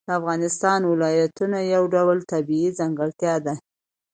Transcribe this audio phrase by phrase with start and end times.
[0.07, 3.55] د افغانستان ولایتونه یو ډول طبیعي ځانګړتیا ده.